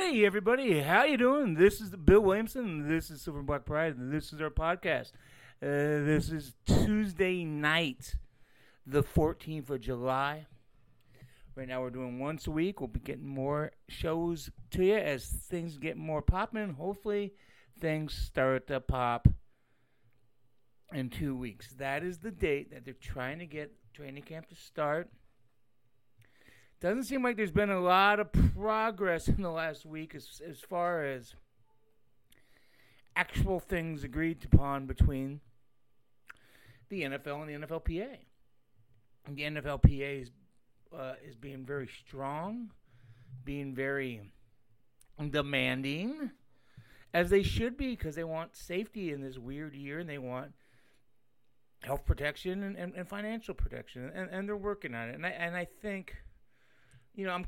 Hey 0.00 0.24
everybody, 0.24 0.80
how 0.80 1.04
you 1.04 1.18
doing? 1.18 1.54
This 1.54 1.78
is 1.78 1.90
Bill 1.90 2.22
Williamson. 2.22 2.88
This 2.88 3.10
is 3.10 3.20
Silver 3.20 3.40
and 3.40 3.46
Black 3.46 3.66
Pride, 3.66 3.98
and 3.98 4.10
this 4.10 4.32
is 4.32 4.40
our 4.40 4.48
podcast. 4.48 5.12
Uh, 5.62 6.00
this 6.06 6.30
is 6.30 6.54
Tuesday 6.66 7.44
night, 7.44 8.14
the 8.86 9.02
14th 9.02 9.68
of 9.68 9.82
July. 9.82 10.46
Right 11.54 11.68
now 11.68 11.82
we're 11.82 11.90
doing 11.90 12.18
once 12.18 12.46
a 12.46 12.50
week. 12.50 12.80
We'll 12.80 12.88
be 12.88 12.98
getting 12.98 13.28
more 13.28 13.72
shows 13.90 14.50
to 14.70 14.82
you 14.82 14.96
as 14.96 15.26
things 15.26 15.76
get 15.76 15.98
more 15.98 16.22
popping. 16.22 16.72
Hopefully, 16.72 17.34
things 17.78 18.14
start 18.14 18.68
to 18.68 18.80
pop 18.80 19.28
in 20.94 21.10
two 21.10 21.36
weeks. 21.36 21.74
That 21.74 22.02
is 22.02 22.18
the 22.18 22.30
date 22.30 22.70
that 22.70 22.86
they're 22.86 22.94
trying 22.94 23.38
to 23.40 23.46
get 23.46 23.74
training 23.92 24.22
camp 24.22 24.48
to 24.48 24.54
start. 24.54 25.10
Doesn't 26.80 27.04
seem 27.04 27.22
like 27.22 27.36
there's 27.36 27.50
been 27.50 27.70
a 27.70 27.80
lot 27.80 28.20
of 28.20 28.32
progress 28.32 29.28
in 29.28 29.42
the 29.42 29.50
last 29.50 29.84
week 29.84 30.14
as, 30.14 30.40
as 30.46 30.60
far 30.60 31.04
as 31.04 31.34
actual 33.14 33.60
things 33.60 34.02
agreed 34.02 34.46
upon 34.50 34.86
between 34.86 35.40
the 36.88 37.02
NFL 37.02 37.42
and 37.42 37.48
the 37.48 37.66
NFLPA. 37.66 38.16
The 39.28 39.42
NFLPA 39.42 40.22
is, 40.22 40.30
uh, 40.96 41.14
is 41.22 41.36
being 41.36 41.66
very 41.66 41.86
strong, 42.06 42.70
being 43.44 43.74
very 43.74 44.32
demanding, 45.28 46.30
as 47.12 47.28
they 47.28 47.42
should 47.42 47.76
be, 47.76 47.90
because 47.90 48.14
they 48.14 48.24
want 48.24 48.56
safety 48.56 49.12
in 49.12 49.20
this 49.20 49.36
weird 49.36 49.74
year 49.74 49.98
and 49.98 50.08
they 50.08 50.16
want 50.16 50.52
health 51.82 52.06
protection 52.06 52.62
and, 52.62 52.74
and, 52.76 52.94
and 52.94 53.06
financial 53.06 53.52
protection, 53.52 54.10
and, 54.14 54.30
and 54.30 54.48
they're 54.48 54.56
working 54.56 54.94
on 54.94 55.10
it. 55.10 55.14
And 55.14 55.26
I, 55.26 55.30
and 55.30 55.54
I 55.54 55.66
think 55.82 56.16
you 57.14 57.26
know, 57.26 57.32
I'm 57.32 57.46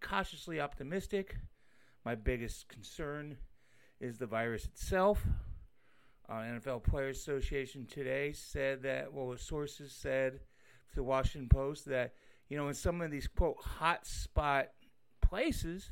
cautiously 0.00 0.60
optimistic. 0.60 1.36
My 2.04 2.14
biggest 2.14 2.68
concern 2.68 3.36
is 4.00 4.18
the 4.18 4.26
virus 4.26 4.64
itself. 4.64 5.24
Uh, 6.28 6.34
NFL 6.34 6.82
Players 6.82 7.18
Association 7.18 7.86
today 7.86 8.32
said 8.32 8.82
that, 8.82 9.12
well, 9.12 9.36
sources 9.36 9.92
said 9.92 10.40
to 10.90 10.94
the 10.94 11.02
Washington 11.02 11.48
Post 11.48 11.86
that, 11.86 12.14
you 12.48 12.56
know, 12.56 12.68
in 12.68 12.74
some 12.74 13.00
of 13.00 13.10
these 13.10 13.26
quote 13.26 13.58
hot 13.60 14.06
spot 14.06 14.68
places, 15.20 15.90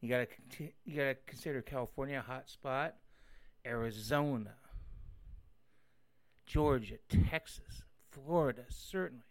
you 0.00 0.08
got 0.08 0.28
to 0.56 0.68
you 0.84 0.96
got 0.96 1.04
to 1.04 1.16
consider 1.26 1.60
California 1.62 2.18
a 2.18 2.22
hot 2.22 2.48
spot, 2.48 2.96
Arizona, 3.66 4.54
Georgia, 6.46 6.96
Texas, 7.28 7.82
Florida, 8.10 8.64
certainly 8.68 9.24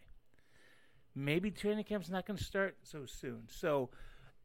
maybe 1.15 1.51
training 1.51 1.83
camp's 1.83 2.09
not 2.09 2.25
going 2.25 2.37
to 2.37 2.43
start 2.43 2.77
so 2.83 3.05
soon. 3.05 3.43
So 3.47 3.89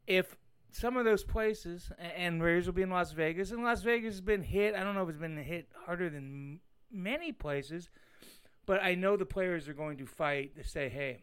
if 0.07 0.37
some 0.73 0.97
of 0.97 1.05
those 1.05 1.25
places, 1.25 1.91
and 2.17 2.43
Raiders 2.43 2.67
will 2.67 2.75
be 2.75 2.83
in 2.83 2.91
Las 2.91 3.13
Vegas, 3.13 3.51
and 3.51 3.63
Las 3.63 3.83
Vegas 3.83 4.15
has 4.15 4.21
been 4.21 4.43
hit. 4.43 4.75
I 4.75 4.85
don't 4.85 4.95
know 4.95 5.05
if 5.05 5.09
it's 5.09 5.19
been 5.19 5.37
hit 5.37 5.69
harder 5.87 6.11
than 6.11 6.61
many 6.93 7.33
places, 7.33 7.89
but 8.67 8.83
I 8.83 8.95
know 8.95 9.17
the 9.17 9.25
players 9.25 9.69
are 9.69 9.75
going 9.75 9.97
to 9.99 10.07
fight 10.07 10.57
to 10.57 10.65
say, 10.65 10.89
hey, 10.89 11.23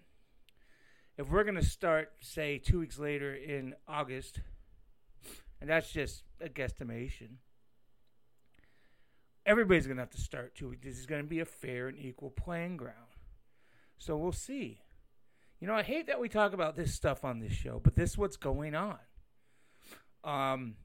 if 1.18 1.30
we're 1.30 1.44
going 1.44 1.56
to 1.56 1.66
start, 1.66 2.14
say, 2.22 2.58
two 2.58 2.80
weeks 2.80 2.98
later 2.98 3.36
in 3.36 3.76
August, 3.88 4.40
and 5.62 5.70
that's 5.70 5.92
just 5.92 6.24
a 6.42 6.50
guesstimation, 6.50 7.36
everybody's 9.46 9.86
going 9.86 9.98
to 9.98 10.02
have 10.02 10.10
to 10.12 10.22
start 10.22 10.56
two 10.56 10.70
weeks. 10.70 10.84
This 10.84 10.98
is 10.98 11.06
going 11.06 11.22
to 11.22 11.28
be 11.28 11.42
a 11.42 11.46
fair 11.46 11.90
and 11.90 12.00
equal 12.00 12.32
playing 12.32 12.78
ground. 12.78 12.98
So 14.00 14.18
we'll 14.18 14.32
see. 14.32 14.82
You 15.64 15.68
know, 15.68 15.76
I 15.76 15.84
hate 15.84 16.08
that 16.08 16.20
we 16.20 16.28
talk 16.28 16.52
about 16.52 16.76
this 16.76 16.94
stuff 16.94 17.24
on 17.24 17.40
this 17.40 17.54
show, 17.54 17.80
but 17.82 17.96
this 17.96 18.10
is 18.10 18.18
what's 18.18 18.36
going 18.36 18.76
on. 18.76 18.98
Um, 20.22 20.76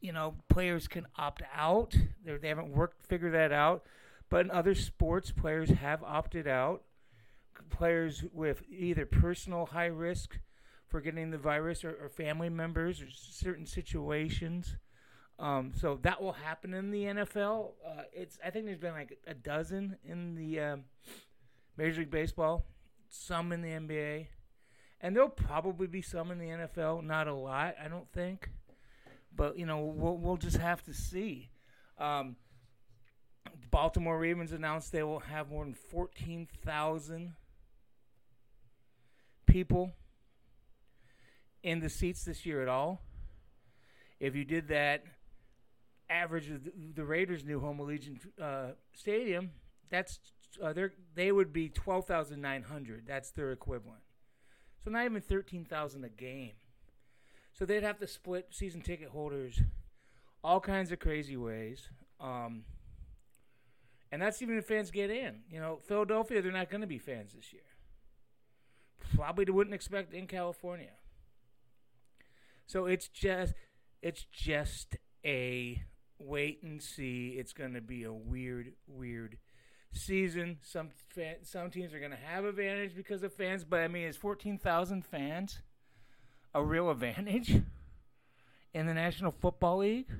you 0.00 0.12
know, 0.12 0.34
players 0.48 0.88
can 0.88 1.06
opt 1.16 1.40
out. 1.54 1.94
They're, 2.24 2.38
they 2.38 2.48
have 2.48 2.56
not 2.56 2.68
worked 2.68 3.06
figure 3.06 3.30
that 3.30 3.52
out. 3.52 3.84
But 4.28 4.46
in 4.46 4.50
other 4.50 4.74
sports, 4.74 5.30
players 5.30 5.70
have 5.70 6.02
opted 6.02 6.48
out. 6.48 6.82
Players 7.70 8.24
with 8.32 8.64
either 8.68 9.06
personal 9.06 9.66
high 9.66 9.86
risk 9.86 10.40
for 10.88 11.00
getting 11.00 11.30
the 11.30 11.38
virus 11.38 11.84
or, 11.84 11.90
or 12.02 12.08
family 12.08 12.48
members 12.48 13.00
or 13.00 13.06
certain 13.12 13.66
situations. 13.66 14.78
Um, 15.38 15.70
so 15.76 16.00
that 16.02 16.20
will 16.20 16.32
happen 16.32 16.74
in 16.74 16.90
the 16.90 17.04
NFL. 17.04 17.74
Uh, 17.86 18.02
it's 18.12 18.36
I 18.44 18.50
think 18.50 18.66
there's 18.66 18.78
been 18.78 18.94
like 18.94 19.16
a 19.28 19.34
dozen 19.34 19.96
in 20.04 20.34
the 20.34 20.58
uh, 20.58 20.76
Major 21.76 22.00
League 22.00 22.10
Baseball 22.10 22.66
some 23.10 23.52
in 23.52 23.62
the 23.62 23.68
NBA, 23.68 24.26
and 25.00 25.14
there'll 25.14 25.28
probably 25.28 25.86
be 25.86 26.02
some 26.02 26.30
in 26.30 26.38
the 26.38 26.46
NFL. 26.46 27.04
Not 27.04 27.28
a 27.28 27.34
lot, 27.34 27.74
I 27.82 27.88
don't 27.88 28.10
think, 28.12 28.50
but 29.34 29.58
you 29.58 29.66
know 29.66 29.80
we'll 29.80 30.16
we'll 30.16 30.36
just 30.36 30.58
have 30.58 30.82
to 30.84 30.94
see. 30.94 31.50
Um, 31.98 32.36
Baltimore 33.70 34.18
Ravens 34.18 34.52
announced 34.52 34.92
they 34.92 35.02
will 35.02 35.20
have 35.20 35.50
more 35.50 35.64
than 35.64 35.74
fourteen 35.74 36.48
thousand 36.64 37.34
people 39.46 39.92
in 41.62 41.80
the 41.80 41.88
seats 41.88 42.24
this 42.24 42.46
year 42.46 42.62
at 42.62 42.68
all. 42.68 43.02
If 44.20 44.34
you 44.34 44.44
did 44.44 44.68
that 44.68 45.04
average 46.08 46.50
of 46.50 46.60
the 46.94 47.04
Raiders' 47.04 47.44
new 47.44 47.60
home 47.60 47.78
Allegiant 47.78 48.20
uh, 48.40 48.72
Stadium, 48.92 49.50
that's 49.90 50.18
uh, 50.62 50.72
they 51.14 51.32
would 51.32 51.52
be 51.52 51.68
twelve 51.68 52.06
thousand 52.06 52.40
nine 52.40 52.62
hundred. 52.62 53.04
That's 53.06 53.30
their 53.30 53.52
equivalent. 53.52 54.02
So 54.84 54.90
not 54.90 55.04
even 55.04 55.20
thirteen 55.20 55.64
thousand 55.64 56.04
a 56.04 56.08
game. 56.08 56.52
So 57.52 57.64
they'd 57.64 57.82
have 57.82 57.98
to 58.00 58.06
split 58.06 58.48
season 58.50 58.82
ticket 58.82 59.08
holders 59.08 59.62
all 60.44 60.60
kinds 60.60 60.92
of 60.92 61.00
crazy 61.00 61.36
ways. 61.36 61.88
Um, 62.20 62.64
and 64.12 64.22
that's 64.22 64.40
even 64.42 64.58
if 64.58 64.66
fans 64.66 64.90
get 64.90 65.10
in. 65.10 65.40
You 65.50 65.60
know, 65.60 65.80
Philadelphia, 65.86 66.40
they're 66.40 66.52
not 66.52 66.70
going 66.70 66.82
to 66.82 66.86
be 66.86 66.98
fans 66.98 67.32
this 67.32 67.52
year. 67.52 67.62
Probably 69.14 69.44
wouldn't 69.46 69.74
expect 69.74 70.14
in 70.14 70.26
California. 70.26 70.92
So 72.66 72.86
it's 72.86 73.08
just 73.08 73.54
it's 74.02 74.24
just 74.30 74.96
a 75.24 75.82
wait 76.18 76.62
and 76.62 76.82
see. 76.82 77.36
It's 77.38 77.52
going 77.52 77.74
to 77.74 77.80
be 77.80 78.04
a 78.04 78.12
weird, 78.12 78.72
weird 78.86 79.38
season. 79.96 80.58
Some 80.62 80.90
fan, 81.08 81.36
some 81.42 81.70
teams 81.70 81.92
are 81.94 81.98
going 81.98 82.12
to 82.12 82.16
have 82.16 82.44
advantage 82.44 82.94
because 82.94 83.22
of 83.22 83.32
fans, 83.32 83.64
but 83.64 83.80
I 83.80 83.88
mean, 83.88 84.04
is 84.04 84.16
fourteen 84.16 84.58
thousand 84.58 85.04
fans 85.04 85.60
a 86.54 86.62
real 86.62 86.90
advantage 86.90 87.62
in 88.72 88.86
the 88.86 88.94
National 88.94 89.32
Football 89.32 89.78
League? 89.78 90.10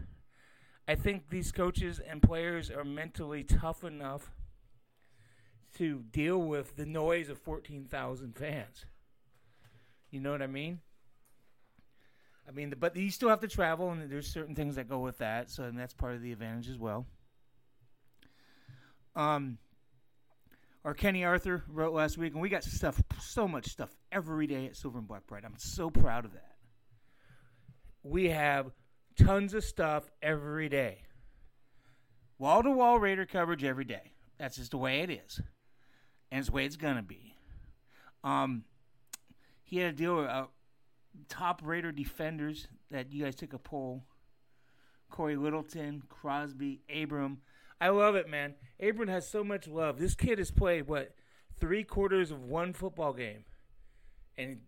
I 0.88 0.94
think 0.94 1.30
these 1.30 1.52
coaches 1.52 2.00
and 2.00 2.22
players 2.22 2.70
are 2.70 2.84
mentally 2.84 3.42
tough 3.42 3.84
enough 3.84 4.30
to 5.76 6.04
deal 6.10 6.38
with 6.38 6.76
the 6.76 6.86
noise 6.86 7.28
of 7.28 7.38
fourteen 7.38 7.84
thousand 7.84 8.36
fans. 8.36 8.84
You 10.10 10.20
know 10.20 10.30
what 10.30 10.42
I 10.42 10.46
mean? 10.46 10.80
I 12.48 12.52
mean, 12.52 12.72
but 12.78 12.94
you 12.96 13.10
still 13.10 13.28
have 13.28 13.40
to 13.40 13.48
travel, 13.48 13.90
and 13.90 14.08
there's 14.08 14.28
certain 14.28 14.54
things 14.54 14.76
that 14.76 14.88
go 14.88 15.00
with 15.00 15.18
that. 15.18 15.50
So, 15.50 15.64
and 15.64 15.76
that's 15.76 15.92
part 15.92 16.14
of 16.14 16.22
the 16.22 16.30
advantage 16.30 16.68
as 16.68 16.78
well. 16.78 17.04
Um, 19.16 19.58
our 20.86 20.94
Kenny 20.94 21.24
Arthur 21.24 21.64
wrote 21.68 21.92
last 21.92 22.16
week, 22.16 22.32
and 22.32 22.40
we 22.40 22.48
got 22.48 22.62
stuff, 22.62 23.02
so 23.20 23.48
much 23.48 23.66
stuff 23.66 23.90
every 24.12 24.46
day 24.46 24.66
at 24.66 24.76
Silver 24.76 24.98
and 24.98 25.08
Black 25.08 25.26
Pride. 25.26 25.42
I'm 25.44 25.58
so 25.58 25.90
proud 25.90 26.24
of 26.24 26.32
that. 26.34 26.52
We 28.04 28.28
have 28.28 28.70
tons 29.18 29.52
of 29.52 29.64
stuff 29.64 30.08
every 30.22 30.68
day. 30.68 31.02
Wall 32.38 32.62
to 32.62 32.70
wall 32.70 33.00
Raider 33.00 33.26
coverage 33.26 33.64
every 33.64 33.84
day. 33.84 34.12
That's 34.38 34.58
just 34.58 34.70
the 34.70 34.78
way 34.78 35.00
it 35.00 35.10
is. 35.10 35.40
And 36.30 36.38
it's 36.38 36.50
the 36.50 36.54
way 36.54 36.64
it's 36.64 36.76
to 36.76 37.02
be. 37.02 37.34
Um, 38.22 38.62
he 39.64 39.78
had 39.78 39.92
a 39.94 39.96
deal 39.96 40.18
with 40.18 40.28
uh, 40.28 40.46
top 41.28 41.62
Raider 41.64 41.90
defenders 41.90 42.68
that 42.92 43.12
you 43.12 43.24
guys 43.24 43.34
took 43.34 43.54
a 43.54 43.58
poll 43.58 44.04
Cory 45.10 45.34
Littleton, 45.34 46.04
Crosby, 46.08 46.82
Abram. 46.94 47.38
I 47.80 47.88
love 47.88 48.14
it, 48.14 48.28
man. 48.28 48.54
Abram 48.80 49.08
has 49.08 49.28
so 49.28 49.44
much 49.44 49.68
love. 49.68 49.98
This 49.98 50.14
kid 50.14 50.38
has 50.38 50.50
played 50.50 50.88
what 50.88 51.14
three 51.58 51.84
quarters 51.84 52.30
of 52.30 52.42
one 52.42 52.72
football 52.72 53.12
game, 53.12 53.44
and 54.36 54.60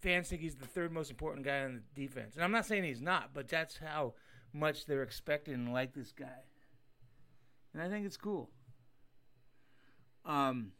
fans 0.00 0.28
think 0.28 0.42
he's 0.42 0.56
the 0.56 0.66
third 0.66 0.92
most 0.92 1.10
important 1.10 1.44
guy 1.44 1.64
on 1.64 1.82
the 1.94 2.00
defense. 2.00 2.34
And 2.34 2.44
I'm 2.44 2.52
not 2.52 2.66
saying 2.66 2.84
he's 2.84 3.00
not, 3.00 3.30
but 3.32 3.48
that's 3.48 3.78
how 3.78 4.14
much 4.52 4.86
they're 4.86 5.02
expecting 5.02 5.54
and 5.54 5.72
like 5.72 5.94
this 5.94 6.12
guy. 6.12 6.44
And 7.72 7.82
I 7.82 7.88
think 7.88 8.04
it's 8.04 8.16
cool. 8.16 8.50
Um, 10.24 10.72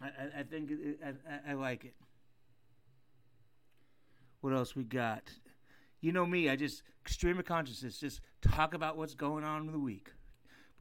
I, 0.00 0.40
I 0.40 0.42
think 0.42 0.70
it, 0.70 1.00
I, 1.04 1.52
I 1.52 1.54
like 1.54 1.84
it. 1.84 1.94
What 4.40 4.52
else 4.52 4.74
we 4.74 4.82
got? 4.84 5.30
You 6.00 6.10
know 6.10 6.26
me, 6.26 6.48
I 6.48 6.56
just 6.56 6.82
stream 7.06 7.38
of 7.38 7.44
consciousness, 7.44 7.98
just 7.98 8.20
talk 8.40 8.74
about 8.74 8.96
what's 8.96 9.14
going 9.14 9.44
on 9.44 9.66
in 9.66 9.72
the 9.72 9.78
week. 9.78 10.10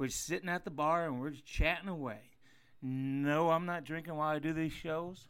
We're 0.01 0.09
sitting 0.09 0.50
at 0.50 0.63
the 0.63 0.71
bar 0.71 1.06
and 1.06 1.21
we're 1.21 1.30
just 1.30 1.45
chatting 1.45 1.88
away. 1.88 2.31
No, 2.81 3.51
I'm 3.51 3.68
not 3.68 3.83
drinking 3.83 4.15
while 4.15 4.36
I 4.36 4.39
do 4.39 4.51
these 4.51 4.71
shows. 4.71 5.27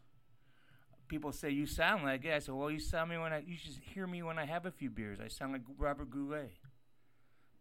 people 1.09 1.33
say 1.33 1.49
you 1.49 1.65
sound 1.65 2.05
like 2.05 2.23
it. 2.23 2.33
I 2.33 2.39
said, 2.39 2.55
well, 2.55 2.71
you 2.71 2.79
sound 2.79 3.09
me 3.09 3.17
when 3.17 3.33
I. 3.33 3.43
You 3.45 3.57
should 3.57 3.73
hear 3.93 4.07
me 4.07 4.23
when 4.23 4.39
I 4.39 4.45
have 4.45 4.65
a 4.65 4.71
few 4.71 4.89
beers. 4.89 5.19
I 5.19 5.27
sound 5.27 5.51
like 5.51 5.63
Robert 5.77 6.09
Goulet. 6.09 6.53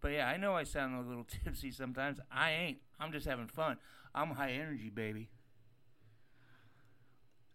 But 0.00 0.12
yeah, 0.12 0.28
I 0.28 0.36
know 0.36 0.54
I 0.54 0.62
sound 0.62 1.04
a 1.04 1.08
little 1.08 1.26
tipsy 1.44 1.72
sometimes. 1.72 2.20
I 2.30 2.52
ain't. 2.52 2.78
I'm 3.00 3.10
just 3.10 3.26
having 3.26 3.48
fun. 3.48 3.78
I'm 4.14 4.30
high 4.30 4.52
energy, 4.52 4.88
baby. 4.88 5.30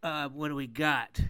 Uh, 0.03 0.27
what 0.27 0.49
do 0.49 0.55
we 0.55 0.67
got? 0.67 1.21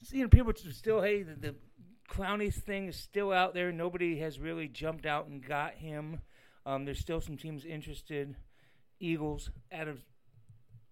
So, 0.00 0.16
you 0.16 0.22
know, 0.22 0.30
people 0.30 0.54
still, 0.72 1.02
hey, 1.02 1.24
the, 1.24 1.34
the 1.34 2.50
thing 2.52 2.88
is 2.88 2.96
still 2.96 3.32
out 3.32 3.52
there. 3.52 3.70
Nobody 3.70 4.18
has 4.20 4.40
really 4.40 4.66
jumped 4.66 5.04
out 5.04 5.26
and 5.26 5.46
got 5.46 5.74
him. 5.74 6.20
Um, 6.66 6.84
there's 6.84 7.00
still 7.00 7.20
some 7.20 7.36
teams 7.36 7.64
interested. 7.64 8.34
Eagles 9.00 9.50
at 9.70 9.88
a 9.88 9.96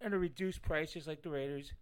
at 0.00 0.12
a 0.12 0.18
reduced 0.18 0.62
price, 0.62 0.92
just 0.92 1.06
like 1.06 1.22
the 1.22 1.30
Raiders. 1.30 1.72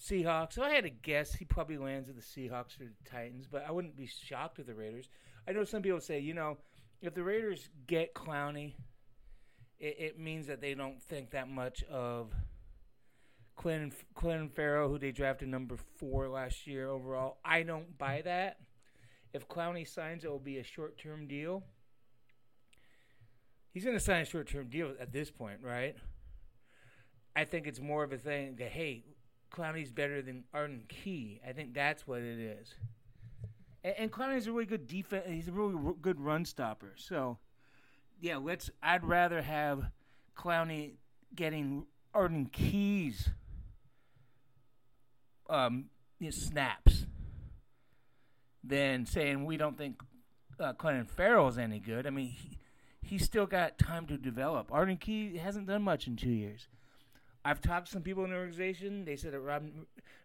Seahawks. 0.00 0.52
So 0.52 0.62
I 0.62 0.70
had 0.70 0.84
to 0.84 0.90
guess 0.90 1.34
he 1.34 1.44
probably 1.44 1.76
lands 1.76 2.08
at 2.08 2.14
the 2.14 2.22
Seahawks 2.22 2.80
or 2.80 2.84
the 2.84 3.10
Titans, 3.10 3.46
but 3.50 3.64
I 3.66 3.72
wouldn't 3.72 3.96
be 3.96 4.06
shocked 4.06 4.58
with 4.58 4.68
the 4.68 4.74
Raiders. 4.74 5.08
I 5.46 5.52
know 5.52 5.64
some 5.64 5.82
people 5.82 6.00
say, 6.00 6.20
you 6.20 6.34
know, 6.34 6.56
if 7.02 7.14
the 7.14 7.22
Raiders 7.22 7.68
get 7.86 8.14
Clowney, 8.14 8.74
it, 9.80 9.96
it 9.98 10.18
means 10.18 10.46
that 10.46 10.60
they 10.60 10.74
don't 10.74 11.02
think 11.02 11.30
that 11.30 11.48
much 11.48 11.82
of 11.84 12.32
Quinn 13.56 13.92
Quinn 14.14 14.48
Ferrell, 14.48 14.88
who 14.88 14.98
they 14.98 15.10
drafted 15.10 15.48
number 15.48 15.76
four 15.96 16.28
last 16.28 16.66
year 16.66 16.88
overall. 16.88 17.38
I 17.44 17.62
don't 17.64 17.98
buy 17.98 18.22
that. 18.24 18.58
If 19.32 19.48
Clowney 19.48 19.86
signs, 19.86 20.24
it 20.24 20.30
will 20.30 20.38
be 20.38 20.58
a 20.58 20.64
short 20.64 20.96
term 20.96 21.26
deal. 21.26 21.64
He's 23.78 23.84
going 23.84 23.96
to 23.96 24.02
sign 24.02 24.22
a 24.22 24.24
short 24.24 24.48
term 24.48 24.66
deal 24.66 24.92
at 24.98 25.12
this 25.12 25.30
point, 25.30 25.60
right? 25.62 25.94
I 27.36 27.44
think 27.44 27.68
it's 27.68 27.78
more 27.78 28.02
of 28.02 28.12
a 28.12 28.18
thing 28.18 28.56
that 28.56 28.70
hey, 28.70 29.04
Clowney's 29.52 29.92
better 29.92 30.20
than 30.20 30.42
Arden 30.52 30.82
Key. 30.88 31.40
I 31.48 31.52
think 31.52 31.74
that's 31.74 32.04
what 32.04 32.18
it 32.18 32.40
is. 32.40 32.74
And, 33.84 33.94
and 33.96 34.10
Clowney's 34.12 34.48
a 34.48 34.52
really 34.52 34.66
good 34.66 34.88
defense. 34.88 35.26
He's 35.28 35.46
a 35.46 35.52
really 35.52 35.94
good 36.02 36.20
run 36.20 36.44
stopper. 36.44 36.94
So, 36.96 37.38
yeah, 38.20 38.38
let's. 38.38 38.68
I'd 38.82 39.04
rather 39.04 39.42
have 39.42 39.92
Clowney 40.36 40.94
getting 41.36 41.86
Arden 42.12 42.46
Key's 42.46 43.30
um, 45.48 45.84
snaps 46.30 47.06
than 48.64 49.06
saying 49.06 49.44
we 49.44 49.56
don't 49.56 49.78
think 49.78 50.00
uh, 50.58 50.72
Clelin 50.72 51.06
Ferrell's 51.08 51.58
any 51.58 51.78
good. 51.78 52.08
I 52.08 52.10
mean, 52.10 52.30
he, 52.30 52.58
he's 53.08 53.24
still 53.24 53.46
got 53.46 53.78
time 53.78 54.06
to 54.06 54.18
develop. 54.18 54.70
Arden 54.70 54.98
Key 54.98 55.38
hasn't 55.38 55.66
done 55.66 55.82
much 55.82 56.06
in 56.06 56.16
two 56.16 56.30
years. 56.30 56.68
I've 57.44 57.62
talked 57.62 57.86
to 57.86 57.92
some 57.92 58.02
people 58.02 58.24
in 58.24 58.30
the 58.30 58.36
organization. 58.36 59.04
They 59.06 59.16
said 59.16 59.32
that 59.32 59.40
Rod 59.40 59.70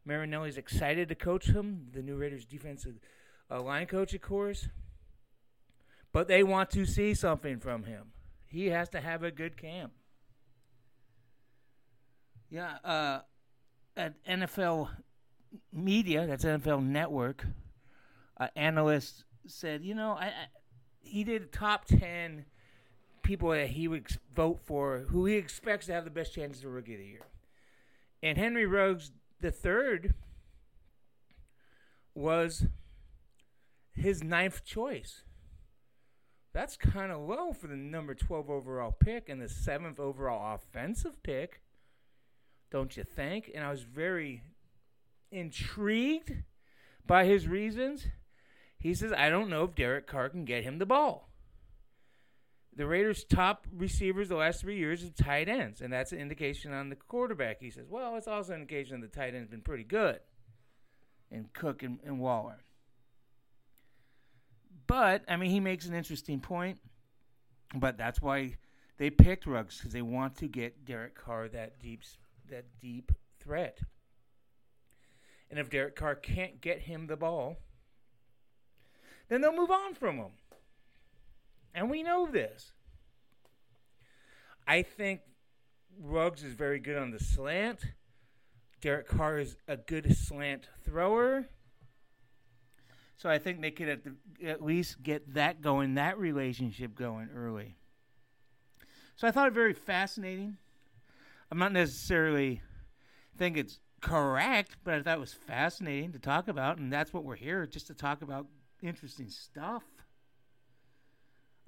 Marinelli's 0.05 0.57
excited 0.57 1.07
to 1.07 1.15
coach 1.15 1.47
him, 1.47 1.87
the 1.93 2.01
new 2.01 2.15
Raiders 2.15 2.43
defensive 2.43 2.99
uh, 3.49 3.61
line 3.61 3.85
coach, 3.85 4.13
of 4.13 4.21
course. 4.21 4.67
But 6.11 6.27
they 6.27 6.43
want 6.43 6.71
to 6.71 6.85
see 6.85 7.13
something 7.13 7.59
from 7.59 7.85
him. 7.85 8.11
He 8.47 8.67
has 8.67 8.89
to 8.89 8.99
have 8.99 9.23
a 9.23 9.31
good 9.31 9.55
camp. 9.55 9.93
Yeah, 12.49 12.73
uh, 12.83 13.21
at 13.95 14.21
NFL 14.25 14.89
media, 15.71 16.27
that's 16.27 16.43
NFL 16.43 16.83
Network, 16.85 17.45
uh, 18.37 18.47
analyst 18.55 19.23
said, 19.47 19.83
you 19.83 19.95
know, 19.95 20.11
I, 20.11 20.25
I, 20.25 20.45
he 20.99 21.23
did 21.23 21.51
top 21.51 21.85
ten 21.85 22.45
people 23.23 23.49
that 23.49 23.69
he 23.69 23.87
would 23.87 24.07
vote 24.35 24.59
for, 24.63 25.05
who 25.09 25.25
he 25.25 25.35
expects 25.35 25.87
to 25.87 25.93
have 25.93 26.03
the 26.03 26.11
best 26.11 26.33
chances 26.33 26.63
of 26.63 26.71
rookie 26.71 26.93
of 26.93 26.99
the 26.99 27.05
year, 27.05 27.21
and 28.21 28.37
Henry 28.37 28.65
Ruggs 28.65 29.11
the 29.41 29.51
third 29.51 30.13
was 32.15 32.65
his 33.93 34.23
ninth 34.23 34.63
choice. 34.63 35.23
That's 36.53 36.77
kind 36.77 37.11
of 37.11 37.27
low 37.27 37.51
for 37.51 37.67
the 37.67 37.75
number 37.75 38.13
12 38.13 38.49
overall 38.49 38.91
pick 38.91 39.27
and 39.27 39.41
the 39.41 39.49
seventh 39.49 39.99
overall 39.99 40.55
offensive 40.55 41.21
pick, 41.23 41.61
don't 42.71 42.95
you 42.95 43.03
think? 43.03 43.51
And 43.53 43.63
I 43.63 43.71
was 43.71 43.81
very 43.81 44.43
intrigued 45.31 46.43
by 47.05 47.25
his 47.25 47.47
reasons. 47.47 48.07
He 48.77 48.93
says, 48.93 49.11
I 49.11 49.29
don't 49.29 49.49
know 49.49 49.63
if 49.63 49.75
Derek 49.75 50.07
Carr 50.07 50.29
can 50.29 50.45
get 50.45 50.63
him 50.63 50.77
the 50.77 50.85
ball. 50.85 51.32
The 52.75 52.87
Raiders' 52.87 53.23
top 53.23 53.67
receivers 53.71 54.29
the 54.29 54.35
last 54.35 54.61
three 54.61 54.77
years 54.77 55.03
are 55.03 55.09
tight 55.09 55.47
ends, 55.47 55.81
and 55.81 55.93
that's 55.93 56.11
an 56.11 56.17
indication 56.17 56.73
on 56.73 56.89
the 56.89 56.95
quarterback. 56.95 57.59
He 57.59 57.69
says, 57.69 57.85
well, 57.87 58.15
it's 58.15 58.27
also 58.27 58.53
an 58.53 58.61
indication 58.61 58.99
the 58.99 59.07
tight 59.07 59.35
end's 59.35 59.47
been 59.49 59.61
pretty 59.61 59.83
good 59.83 60.19
in 61.29 61.49
Cook 61.53 61.83
and, 61.83 61.99
and 62.03 62.19
Waller. 62.19 62.63
But, 64.87 65.23
I 65.27 65.37
mean, 65.37 65.51
he 65.51 65.59
makes 65.59 65.85
an 65.85 65.93
interesting 65.93 66.39
point, 66.39 66.79
but 67.75 67.97
that's 67.97 68.21
why 68.21 68.55
they 68.97 69.11
picked 69.11 69.45
Ruggs, 69.45 69.77
because 69.77 69.93
they 69.93 70.01
want 70.01 70.35
to 70.37 70.47
get 70.47 70.83
Derek 70.83 71.15
Carr 71.15 71.47
that 71.49 71.79
deep, 71.79 72.01
that 72.49 72.65
deep 72.81 73.11
threat. 73.39 73.79
And 75.51 75.59
if 75.59 75.69
Derek 75.69 75.95
Carr 75.95 76.15
can't 76.15 76.59
get 76.59 76.79
him 76.79 77.05
the 77.05 77.17
ball, 77.17 77.57
then 79.29 79.41
they'll 79.41 79.55
move 79.55 79.71
on 79.71 79.93
from 79.93 80.17
him. 80.17 80.31
And 81.73 81.89
we 81.89 82.03
know 82.03 82.27
this. 82.27 82.71
I 84.67 84.83
think 84.83 85.21
Ruggs 85.99 86.43
is 86.43 86.53
very 86.53 86.79
good 86.79 86.97
on 86.97 87.11
the 87.11 87.19
slant. 87.19 87.79
Derek 88.81 89.07
Carr 89.07 89.39
is 89.39 89.55
a 89.67 89.77
good 89.77 90.15
slant 90.15 90.67
thrower. 90.83 91.47
So 93.17 93.29
I 93.29 93.37
think 93.37 93.61
they 93.61 93.71
could 93.71 93.89
at, 93.89 94.03
the, 94.03 94.15
at 94.45 94.61
least 94.61 95.01
get 95.01 95.33
that 95.35 95.61
going, 95.61 95.95
that 95.95 96.19
relationship 96.19 96.95
going 96.95 97.29
early. 97.33 97.75
So 99.15 99.27
I 99.27 99.31
thought 99.31 99.47
it 99.47 99.53
very 99.53 99.73
fascinating. 99.73 100.57
I'm 101.49 101.57
not 101.57 101.71
necessarily 101.71 102.61
think 103.37 103.57
it's 103.57 103.79
correct, 104.01 104.77
but 104.83 104.95
I 104.95 105.01
thought 105.01 105.17
it 105.17 105.21
was 105.21 105.33
fascinating 105.33 106.11
to 106.11 106.19
talk 106.19 106.47
about, 106.47 106.77
and 106.77 106.91
that's 106.91 107.13
what 107.13 107.23
we're 107.23 107.35
here 107.35 107.65
just 107.65 107.87
to 107.87 107.93
talk 107.93 108.21
about 108.21 108.47
interesting 108.81 109.29
stuff. 109.29 109.83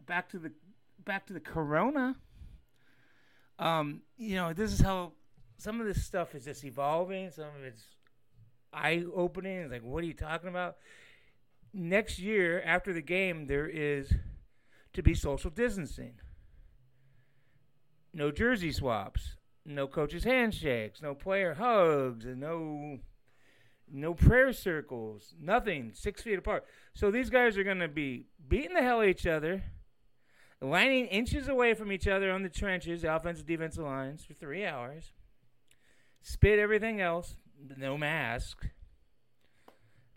Back 0.06 0.30
to 0.30 0.40
the 0.40 0.52
back 1.04 1.28
to 1.28 1.34
the 1.34 1.40
corona. 1.40 2.16
Um, 3.60 4.02
you 4.18 4.36
know, 4.36 4.54
this 4.54 4.74
is 4.74 4.82
how 4.82 5.14
some 5.58 5.80
of 5.80 5.88
this 5.88 6.04
stuff 6.04 6.36
is 6.36 6.46
just 6.46 6.64
evolving. 6.64 7.32
Some 7.32 7.46
of 7.46 7.64
it's 7.64 7.84
eye 8.74 9.04
opening. 9.16 9.60
It's 9.60 9.72
like, 9.72 9.84
what 9.84 10.04
are 10.04 10.08
you 10.08 10.14
talking 10.14 10.50
about? 10.50 10.78
Next 11.74 12.20
year, 12.20 12.62
after 12.62 12.94
the 12.94 13.02
game, 13.02 13.48
there 13.48 13.68
is 13.68 14.14
to 14.94 15.02
be 15.02 15.14
social 15.14 15.50
distancing. 15.50 16.16
No 18.14 18.32
jersey 18.32 18.72
swaps 18.72 19.36
no 19.66 19.88
coaches 19.88 20.24
handshakes, 20.24 21.02
no 21.02 21.16
player 21.16 21.56
hugs, 21.56 22.26
and 22.26 22.40
no 22.40 23.00
no 23.92 24.14
prayer 24.14 24.52
circles, 24.52 25.36
nothing, 25.40 25.92
six 25.94 26.22
feet 26.22 26.40
apart. 26.40 26.66
So 26.94 27.12
these 27.12 27.30
guys 27.30 27.58
are 27.58 27.64
going 27.64 27.80
to 27.80 27.88
be 27.88 28.26
beating 28.48 28.74
the 28.74 28.82
hell 28.82 28.98
out 28.98 29.04
of 29.04 29.10
each 29.10 29.28
other, 29.28 29.64
lining 30.62 31.08
inches 31.08 31.48
away 31.48 31.74
from 31.74 31.92
each 31.92 32.08
other 32.08 32.32
on 32.32 32.44
the 32.44 32.50
trenches, 32.50 33.04
offensive 33.04 33.46
defensive 33.46 33.84
lines 33.84 34.24
for 34.24 34.34
three 34.34 34.66
hours, 34.66 35.12
spit 36.22 36.60
everything 36.60 37.02
else, 37.02 37.36
no 37.78 37.98
mask. 37.98 38.68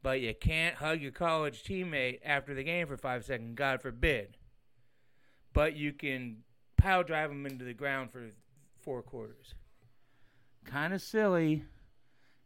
But 0.02 0.21
you 0.21 0.33
can't 0.35 0.76
hug 0.76 1.00
your 1.00 1.11
college 1.11 1.64
teammate 1.64 2.21
after 2.25 2.54
the 2.54 2.62
game 2.62 2.87
for 2.87 2.97
five 2.97 3.25
seconds, 3.25 3.54
God 3.57 3.83
forbid. 3.83 4.37
But 5.52 5.75
you 5.75 5.92
can 5.92 6.38
pile 6.76 7.02
drive 7.02 7.30
them 7.30 7.45
into 7.47 7.64
the 7.64 7.75
ground 7.75 8.12
for 8.12 8.30
four 8.80 9.02
quarters. 9.02 9.54
Kind 10.64 10.95
of 10.95 11.02
silly. 11.02 11.64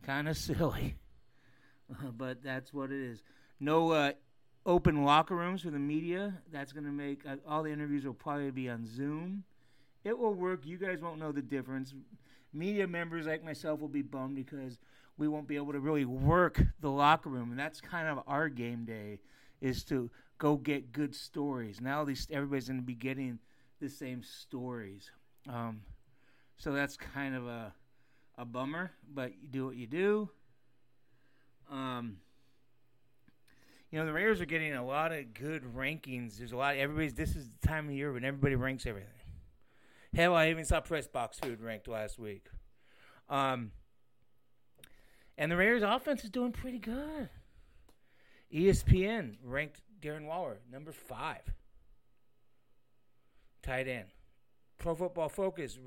Kind 0.03 0.29
of 0.29 0.37
silly. 0.39 0.97
but 2.17 2.43
that's 2.43 2.73
what 2.73 2.91
it 2.91 3.01
is. 3.01 3.23
No 3.61 3.91
uh, 3.91 4.13
open 4.65 5.05
locker 5.05 5.35
rooms 5.37 5.63
for 5.63 5.71
the 5.71 5.79
media. 5.79 6.35
That's 6.53 6.73
going 6.73 6.85
to 6.85 6.93
make 6.93 7.23
uh, 7.27 7.37
all 7.47 7.63
the 7.63 7.73
interviews 7.73 8.05
will 8.05 8.15
probably 8.15 8.51
be 8.51 8.69
on 8.69 8.87
Zoom. 8.87 9.45
It 10.05 10.19
will 10.19 10.35
work. 10.35 10.65
You 10.65 10.79
guys 10.79 11.01
won't 11.01 11.19
know 11.19 11.33
the 11.33 11.43
difference. 11.43 11.95
Media 12.53 12.87
members 12.87 13.27
like 13.27 13.45
myself 13.45 13.81
will 13.81 13.89
be 13.89 14.03
bummed 14.03 14.37
because 14.37 14.79
we 15.17 15.29
won't 15.29 15.47
be 15.47 15.57
able 15.57 15.73
to 15.73 15.81
really 15.81 16.05
work 16.05 16.61
the 16.81 16.91
locker 16.91 17.29
room, 17.29 17.51
and 17.51 17.59
that's 17.59 17.81
kind 17.81 18.09
of 18.09 18.23
our 18.27 18.49
game 18.49 18.85
day 18.85 19.21
is 19.61 19.85
to 19.85 20.11
go 20.39 20.57
get 20.57 20.93
good 20.93 21.15
stories. 21.15 21.81
Now 21.81 22.01
at 22.01 22.09
least 22.09 22.31
everybody's 22.31 22.69
going 22.69 22.81
to 22.81 22.87
be 22.87 22.95
getting 22.95 23.39
the 23.81 23.89
same 23.89 24.23
stories. 24.23 25.11
Um, 25.49 25.83
so 26.57 26.73
that's 26.73 26.97
kind 26.97 27.35
of 27.35 27.47
a 27.47 27.73
a 28.39 28.45
bummer, 28.45 28.93
but 29.15 29.33
you 29.41 29.49
do 29.49 29.67
what 29.67 29.77
you 29.77 29.87
do. 29.87 30.29
Um, 31.71 32.17
you 33.93 33.99
know 33.99 34.07
the 34.07 34.13
Raiders 34.13 34.41
are 34.41 34.47
getting 34.47 34.73
a 34.73 34.85
lot 34.85 35.13
of 35.13 35.35
good 35.35 35.63
rankings. 35.77 36.39
There's 36.39 36.53
a 36.53 36.57
lot. 36.57 36.75
Of, 36.75 36.81
everybody's. 36.81 37.15
This 37.15 37.37
is 37.37 37.49
the 37.61 37.69
time 37.69 37.89
of 37.89 37.95
year 37.95 38.11
when 38.13 38.25
everybody 38.25 38.57
ranks 38.57 38.87
everything. 38.87 39.11
Hell, 40.15 40.35
I 40.35 40.49
even 40.51 40.65
saw 40.65 40.81
Press 40.81 41.07
Box 41.07 41.39
Food 41.39 41.61
ranked 41.61 41.89
last 41.89 42.19
week. 42.19 42.47
Um, 43.29 43.71
And 45.39 45.51
the 45.51 45.57
Raiders' 45.57 45.83
offense 45.83 46.25
is 46.25 46.31
doing 46.31 46.53
pretty 46.53 46.79
good. 46.79 47.29
ESPN 48.53 49.37
ranked 49.45 49.81
Darren 50.01 50.27
Waller 50.27 50.59
number 50.71 50.93
five. 50.93 51.43
Tight 53.63 53.89
end. 53.89 54.09
Pro 54.79 54.95
Football 54.95 55.29
Focus 55.29 55.79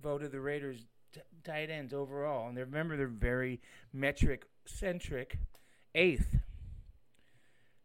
voted 0.00 0.32
the 0.32 0.40
Raiders 0.40 0.86
t- 1.12 1.20
tight 1.44 1.68
ends 1.68 1.92
overall, 1.92 2.48
and 2.48 2.56
they 2.56 2.62
remember 2.62 2.96
they're 2.96 3.08
very 3.08 3.60
metric 3.92 4.44
centric. 4.64 5.38
Eighth. 5.94 6.36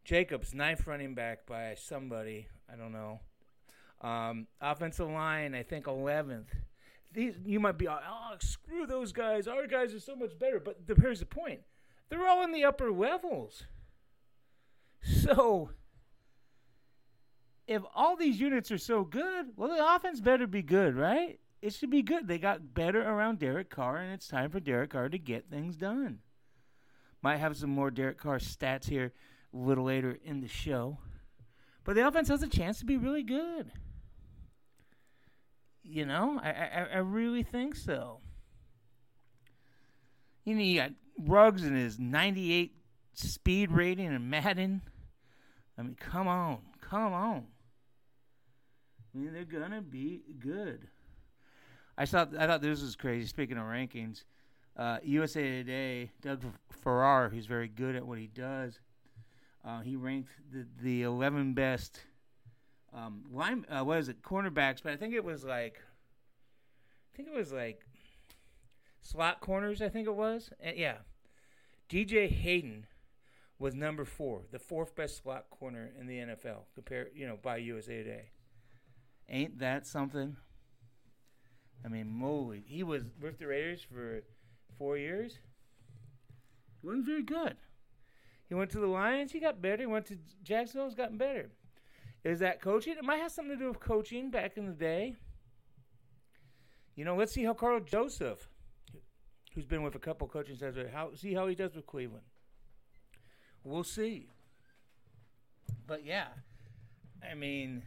Jacobs, 0.04 0.54
ninth 0.54 0.86
running 0.86 1.14
back 1.16 1.46
by 1.46 1.76
somebody 1.76 2.48
I 2.72 2.76
don't 2.76 2.92
know. 2.92 3.20
Um, 4.02 4.48
offensive 4.60 5.10
line, 5.10 5.56
I 5.56 5.64
think 5.64 5.88
eleventh. 5.88 6.54
These 7.14 7.36
you 7.46 7.60
might 7.60 7.78
be, 7.78 7.88
oh, 7.88 8.36
screw 8.40 8.86
those 8.86 9.12
guys. 9.12 9.48
Our 9.48 9.68
guys 9.68 9.94
are 9.94 10.00
so 10.00 10.16
much 10.16 10.38
better. 10.38 10.60
But 10.60 10.80
here's 11.00 11.20
the 11.20 11.26
point: 11.26 11.62
they're 12.10 12.28
all 12.28 12.44
in 12.44 12.52
the 12.52 12.66
upper 12.66 12.92
levels. 12.92 13.64
So, 15.06 15.72
if 17.68 17.82
all 17.94 18.16
these 18.16 18.40
units 18.40 18.72
are 18.72 18.78
so 18.78 19.04
good, 19.04 19.48
well, 19.58 19.70
the 19.70 19.96
offense 19.96 20.22
better 20.22 20.48
be 20.48 20.62
good, 20.62 20.96
right? 20.96 21.40
It 21.62 21.74
should 21.74 21.90
be 21.90 22.02
good. 22.02 22.28
They 22.28 22.38
got 22.40 22.74
better 22.74 23.02
around 23.02 23.40
Derek 23.40 23.70
Carr, 23.70 23.98
and 23.98 24.14
it's 24.14 24.28
time 24.28 24.50
for 24.50 24.60
Derek 24.60 24.92
Carr 24.92 25.10
to 25.10 25.18
get 25.18 25.50
things 25.50 25.76
done. 25.76 26.20
Might 27.22 27.38
have 27.38 27.58
some 27.58 27.70
more 27.70 27.92
Derek 27.92 28.18
Carr 28.18 28.40
stats 28.40 28.86
here 28.86 29.14
a 29.54 29.58
little 29.58 29.84
later 29.84 30.18
in 30.24 30.42
the 30.42 30.48
show. 30.48 30.98
But 31.84 31.96
the 31.96 32.08
offense 32.08 32.30
has 32.30 32.42
a 32.42 32.48
chance 32.48 32.80
to 32.80 32.86
be 32.86 32.98
really 32.98 33.24
good. 33.24 33.72
You 35.84 36.06
know, 36.06 36.40
I, 36.42 36.50
I, 36.50 36.88
I 36.94 36.98
really 37.00 37.44
think 37.44 37.76
so. 37.76 38.20
You 40.46 40.56
know, 40.56 40.62
you 40.62 40.80
got 40.80 40.92
Ruggs 41.18 41.64
and 41.64 41.78
his 41.78 42.00
98 42.00 42.74
speed 43.14 43.72
rating 43.72 44.08
and 44.08 44.30
Madden. 44.30 44.82
I 45.78 45.82
mean, 45.82 45.96
come 46.00 46.28
on, 46.28 46.60
come 46.82 47.14
on. 47.14 47.46
I 49.14 49.18
mean, 49.18 49.34
they're 49.34 49.46
gonna 49.46 49.82
be 49.82 50.24
good. 50.40 50.88
I 51.98 52.06
thought 52.06 52.34
I 52.38 52.48
thought 52.48 52.62
this 52.62 52.82
was 52.82 52.96
crazy. 52.96 53.28
Speaking 53.28 53.58
of 53.58 53.66
rankings, 53.66 54.24
uh, 54.76 54.98
USA 55.04 55.42
Today, 55.44 56.12
Doug 56.22 56.44
Farrar, 56.72 57.30
who's 57.30 57.46
very 57.46 57.68
good 57.68 57.96
at 57.96 58.06
what 58.06 58.18
he 58.18 58.28
does, 58.28 58.80
uh, 59.66 59.82
he 59.82 59.96
ranked 59.96 60.32
the 60.52 60.66
the 60.82 61.04
11 61.04 61.54
best 61.54 62.00
um, 62.94 63.24
line. 63.32 63.66
Uh, 63.70 63.84
what 63.84 64.00
is 64.00 64.10
it? 64.10 64.22
Cornerbacks, 64.22 64.84
but 64.84 64.94
I 64.94 64.98
think 64.98 65.14
it 65.14 65.24
was 65.24 65.44
like, 65.44 65.82
I 67.14 67.18
think 67.18 67.30
it 67.30 67.36
was 67.36 67.52
like 67.52 67.82
slot 69.02 69.40
corners. 69.42 69.82
I 69.82 69.90
think 69.90 70.08
it 70.08 70.16
was. 70.16 70.50
And 70.60 70.78
yeah, 70.78 70.98
DJ 71.90 72.30
Hayden 72.30 72.86
was 73.60 73.74
number 73.74 74.04
four, 74.04 74.42
the 74.52 74.60
fourth 74.60 74.96
best 74.96 75.24
slot 75.24 75.50
corner 75.50 75.92
in 76.00 76.08
the 76.08 76.18
NFL, 76.18 76.64
compared 76.74 77.12
you 77.16 77.26
know 77.26 77.38
by 77.42 77.58
USA 77.58 78.04
Today. 78.04 78.30
Ain't 79.30 79.60
that 79.60 79.88
something? 79.88 80.36
I 81.86 81.88
mean, 81.88 82.08
moly, 82.08 82.64
he 82.66 82.84
was 82.84 83.04
with 83.22 83.40
the 83.40 83.48
Raiders 83.48 83.82
for 83.82 84.24
four 84.78 84.98
years. 84.98 85.40
Wasn't 86.82 87.06
very 87.06 87.24
good. 87.24 87.56
He 88.54 88.56
went 88.56 88.70
to 88.70 88.80
the 88.80 88.86
Lions, 88.86 89.32
he 89.32 89.40
got 89.40 89.64
better. 89.64 89.82
He 89.82 89.88
went 89.88 90.06
to 90.06 90.18
Jacksonville, 90.44 90.86
he's 90.86 90.94
gotten 90.94 91.18
better. 91.18 91.50
Is 92.24 92.38
that 92.42 92.62
coaching? 92.62 92.94
It 92.96 93.04
might 93.04 93.18
have 93.18 93.32
something 93.32 93.58
to 93.58 93.64
do 93.64 93.68
with 93.68 93.80
coaching 93.80 94.30
back 94.30 94.58
in 94.58 94.68
the 94.68 94.74
day. 94.74 95.16
You 96.96 97.04
know, 97.04 97.16
let's 97.16 97.32
see 97.32 97.44
how 97.44 97.56
Karl 97.56 97.80
Joseph, 97.80 98.48
who's 99.56 99.66
been 99.66 99.82
with 99.82 99.96
a 99.96 100.00
couple 100.00 100.28
coaching 100.28 100.56
staffs, 100.56 100.78
how 100.94 101.16
see 101.16 101.34
how 101.34 101.48
he 101.48 101.56
does 101.56 101.74
with 101.74 101.88
Cleveland. 101.88 102.26
We'll 103.64 103.84
see. 103.84 104.30
But 105.88 106.06
yeah, 106.06 106.28
I 107.28 107.34
mean, 107.34 107.82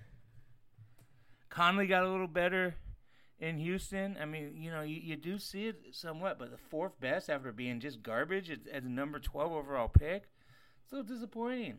Conley 1.49 1.87
got 1.87 2.02
a 2.02 2.11
little 2.11 2.26
better 2.26 2.75
in 3.38 3.58
Houston. 3.58 4.16
I 4.20 4.25
mean, 4.25 4.54
you 4.56 4.73
know, 4.73 4.82
you, 4.82 4.96
you 5.00 5.14
do 5.14 5.38
see 5.38 5.68
it 5.68 5.76
somewhat, 5.92 6.40
but 6.40 6.50
the 6.50 6.58
fourth 6.58 6.99
best 6.99 7.30
after 7.30 7.52
being 7.52 7.78
just 7.78 8.02
garbage 8.02 8.50
as, 8.50 8.58
as 8.73 8.85
a 8.85 8.88
number 8.88 9.20
12 9.20 9.52
overall 9.52 9.87
pick, 9.87 10.25
so 10.88 11.02
disappointing. 11.02 11.78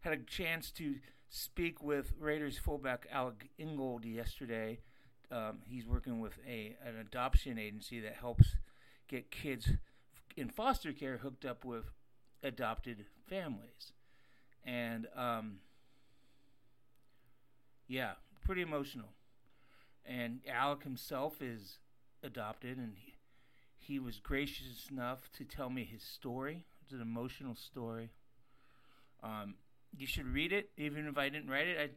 Had 0.00 0.12
a 0.12 0.18
chance 0.18 0.70
to 0.72 0.96
speak 1.28 1.82
with 1.82 2.12
Raiders 2.18 2.58
fullback 2.58 3.06
Alec 3.10 3.50
Ingold 3.58 4.04
yesterday. 4.04 4.80
Um, 5.30 5.58
he's 5.64 5.86
working 5.86 6.20
with 6.20 6.38
a 6.46 6.76
an 6.84 6.96
adoption 6.96 7.58
agency 7.58 8.00
that 8.00 8.14
helps 8.14 8.56
get 9.08 9.30
kids 9.30 9.70
in 10.36 10.48
foster 10.48 10.92
care 10.92 11.18
hooked 11.18 11.44
up 11.44 11.64
with 11.64 11.84
adopted 12.42 13.06
families, 13.26 13.92
and 14.64 15.08
um, 15.16 15.56
yeah, 17.88 18.12
pretty 18.44 18.62
emotional. 18.62 19.08
And 20.06 20.40
Alec 20.46 20.82
himself 20.82 21.40
is 21.40 21.78
adopted, 22.22 22.76
and 22.76 22.92
he, 22.96 23.14
he 23.78 23.98
was 23.98 24.18
gracious 24.18 24.88
enough 24.90 25.30
to 25.38 25.44
tell 25.44 25.70
me 25.70 25.84
his 25.84 26.02
story. 26.02 26.66
It's 26.94 27.02
an 27.02 27.08
emotional 27.08 27.56
story. 27.56 28.10
Um, 29.20 29.54
you 29.96 30.06
should 30.06 30.26
read 30.26 30.52
it, 30.52 30.70
even 30.76 31.08
if 31.08 31.18
I 31.18 31.28
didn't 31.28 31.48
write 31.48 31.66
it. 31.66 31.76
I 31.76 31.88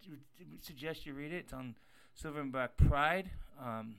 suggest 0.61 1.05
you 1.05 1.13
read 1.13 1.31
it. 1.31 1.37
It's 1.37 1.53
on 1.53 1.75
Silver 2.15 2.41
and 2.41 2.51
Black 2.51 2.77
Pride. 2.77 3.29
Um, 3.63 3.97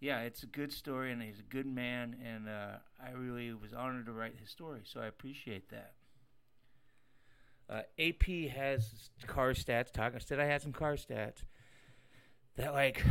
yeah, 0.00 0.22
it's 0.22 0.42
a 0.42 0.46
good 0.46 0.72
story, 0.72 1.12
and 1.12 1.22
he's 1.22 1.38
a 1.38 1.54
good 1.54 1.66
man, 1.66 2.16
and 2.24 2.48
uh, 2.48 2.78
I 3.00 3.12
really 3.12 3.52
was 3.52 3.72
honored 3.72 4.06
to 4.06 4.12
write 4.12 4.34
his 4.40 4.50
story, 4.50 4.80
so 4.82 5.00
I 5.00 5.06
appreciate 5.06 5.70
that. 5.70 5.92
Uh, 7.70 7.82
AP 7.96 8.50
has 8.50 9.10
Carr 9.28 9.52
stats. 9.52 9.92
Talking, 9.92 10.18
said 10.18 10.40
I 10.40 10.46
had 10.46 10.62
some 10.62 10.72
Carr 10.72 10.96
stats 10.96 11.44
that 12.56 12.72
like 12.72 13.04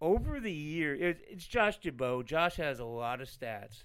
over 0.00 0.40
the 0.40 0.52
year 0.52 0.94
it, 0.94 1.24
it's 1.26 1.46
Josh 1.46 1.80
Dubow. 1.80 2.22
Josh 2.22 2.56
has 2.56 2.80
a 2.80 2.84
lot 2.84 3.22
of 3.22 3.28
stats. 3.28 3.84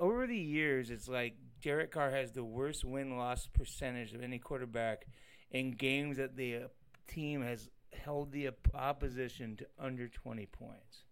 Over 0.00 0.26
the 0.26 0.36
years, 0.36 0.90
it's 0.90 1.08
like 1.08 1.36
Derek 1.62 1.92
Carr 1.92 2.10
has 2.10 2.32
the 2.32 2.44
worst 2.44 2.84
win 2.84 3.16
loss 3.16 3.46
percentage 3.46 4.12
of 4.12 4.22
any 4.22 4.38
quarterback 4.38 5.06
in 5.50 5.70
games 5.70 6.16
that 6.16 6.36
the 6.36 6.56
uh, 6.56 6.60
team 7.06 7.42
has 7.42 7.70
held 7.92 8.32
the 8.32 8.50
opposition 8.74 9.56
to 9.56 9.66
under 9.78 10.08
20 10.08 10.46
points. 10.46 11.04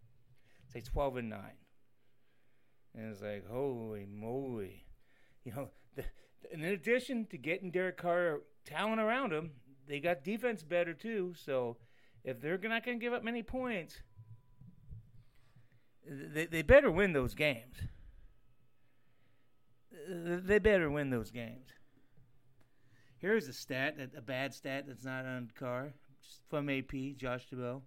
It's 0.67 0.75
like 0.75 0.85
12 0.85 1.17
and 1.19 1.31
9. 1.31 1.41
And 2.97 3.13
it's 3.13 3.23
like, 3.23 3.49
holy 3.49 4.07
moly. 4.07 4.87
You 5.45 5.53
know, 5.53 5.71
the, 5.95 6.05
in 6.51 6.65
addition 6.65 7.27
to 7.27 7.39
getting 7.39 7.71
Derek 7.71 7.97
Carr 7.97 8.41
talent 8.65 9.01
around 9.01 9.33
him, 9.33 9.53
they 9.87 10.01
got 10.01 10.25
defense 10.25 10.63
better 10.63 10.95
too. 10.95 11.35
So 11.37 11.77
if 12.25 12.41
they're 12.41 12.59
not 12.59 12.85
going 12.85 12.99
to 12.99 13.05
give 13.05 13.13
up 13.13 13.23
many 13.23 13.43
points, 13.43 14.01
they, 16.07 16.47
they 16.47 16.63
better 16.63 16.91
win 16.91 17.13
those 17.13 17.35
games. 17.35 17.77
They 20.09 20.59
better 20.59 20.91
win 20.91 21.11
those 21.11 21.31
games. 21.31 21.69
Here's 23.19 23.49
a 23.49 23.53
stat, 23.53 23.97
a 24.17 24.21
bad 24.23 24.55
stat 24.55 24.85
that's 24.87 25.05
not 25.05 25.27
on 25.27 25.51
Carr 25.55 25.93
from 26.49 26.71
AP, 26.71 27.17
Josh 27.17 27.47
Dubow. 27.53 27.83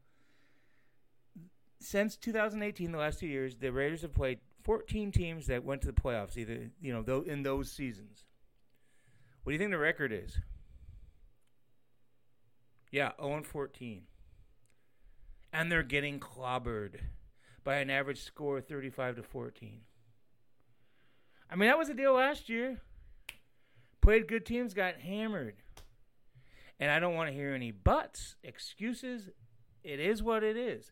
Since 1.79 2.17
2018, 2.17 2.91
the 2.91 2.97
last 2.97 3.19
two 3.19 3.27
years, 3.27 3.55
the 3.55 3.71
Raiders 3.71 4.03
have 4.03 4.13
played 4.13 4.39
14 4.63 5.11
teams 5.11 5.47
that 5.47 5.63
went 5.63 5.81
to 5.81 5.87
the 5.87 5.93
playoffs, 5.93 6.37
either 6.37 6.69
you 6.79 6.93
know, 6.93 7.21
in 7.21 7.43
those 7.43 7.71
seasons. 7.71 8.25
What 9.43 9.51
do 9.51 9.53
you 9.53 9.59
think 9.59 9.71
the 9.71 9.77
record 9.77 10.13
is? 10.13 10.37
Yeah, 12.91 13.11
0 13.19 13.37
and 13.37 13.47
14 13.47 14.03
and 15.53 15.71
they're 15.71 15.83
getting 15.83 16.19
clobbered 16.19 16.95
by 17.63 17.75
an 17.75 17.89
average 17.89 18.23
score 18.23 18.57
of 18.57 18.67
35 18.67 19.17
to 19.17 19.23
14. 19.23 19.81
I 21.49 21.55
mean, 21.55 21.69
that 21.69 21.77
was 21.77 21.87
the 21.87 21.93
deal 21.93 22.13
last 22.13 22.49
year. 22.49 22.81
Played 24.01 24.27
good 24.27 24.45
teams, 24.45 24.73
got 24.73 24.95
hammered. 24.95 25.55
And 26.79 26.91
I 26.91 26.99
don't 26.99 27.15
want 27.15 27.29
to 27.29 27.35
hear 27.35 27.53
any 27.53 27.71
buts, 27.71 28.35
excuses. 28.43 29.29
It 29.83 29.99
is 29.99 30.21
what 30.21 30.43
it 30.43 30.57
is. 30.57 30.91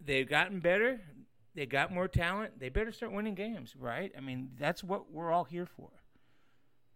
They've 0.00 0.28
gotten 0.28 0.60
better. 0.60 1.00
They 1.54 1.66
got 1.66 1.92
more 1.92 2.08
talent. 2.08 2.60
They 2.60 2.68
better 2.68 2.92
start 2.92 3.12
winning 3.12 3.34
games, 3.34 3.74
right? 3.76 4.12
I 4.16 4.20
mean, 4.20 4.50
that's 4.58 4.84
what 4.84 5.10
we're 5.10 5.32
all 5.32 5.44
here 5.44 5.66
for. 5.66 5.90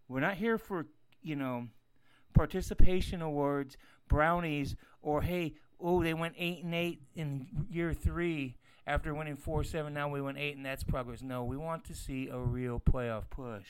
We're 0.09 0.21
not 0.21 0.37
here 0.37 0.59
for, 0.59 0.87
you 1.23 1.35
know, 1.35 1.69
participation 2.35 3.23
awards, 3.23 3.77
brownies, 4.09 4.77
or 5.03 5.23
hey, 5.23 5.55
oh, 5.81 6.03
they 6.03 6.15
went 6.15 6.35
eight 6.39 6.63
and 6.63 6.75
eight 6.75 7.03
in 7.15 7.47
year 7.71 7.93
three 7.93 8.57
after 8.87 9.15
winning 9.15 9.37
four 9.37 9.65
seven. 9.65 9.95
Now 9.95 10.09
we 10.09 10.21
went 10.21 10.39
eight, 10.39 10.57
and 10.57 10.65
that's 10.65 10.85
progress. 10.85 11.23
No, 11.23 11.45
we 11.45 11.57
want 11.57 11.85
to 11.85 11.95
see 11.95 12.29
a 12.29 12.39
real 12.39 12.81
playoff 12.81 13.31
push. 13.31 13.67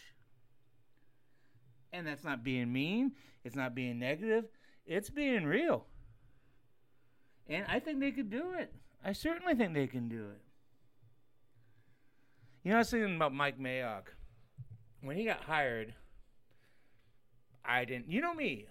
And 1.92 2.06
that's 2.06 2.24
not 2.24 2.42
being 2.42 2.72
mean. 2.72 3.12
It's 3.44 3.54
not 3.54 3.74
being 3.74 3.98
negative. 3.98 4.46
It's 4.86 5.10
being 5.10 5.44
real. 5.44 5.86
And 7.46 7.64
I 7.68 7.78
think 7.78 8.00
they 8.00 8.10
could 8.10 8.30
do 8.30 8.54
it. 8.58 8.72
I 9.04 9.12
certainly 9.12 9.54
think 9.54 9.74
they 9.74 9.86
can 9.86 10.08
do 10.08 10.24
it. 10.30 10.40
You 12.62 12.70
know, 12.70 12.76
I 12.76 12.78
was 12.78 12.90
thinking 12.90 13.16
about 13.16 13.34
Mike 13.34 13.60
Mayock. 13.60 14.04
When 15.02 15.16
he 15.16 15.24
got 15.24 15.42
hired, 15.42 15.94
I 17.64 17.84
didn't. 17.84 18.10
You 18.10 18.22
know 18.22 18.34
me. 18.34 18.66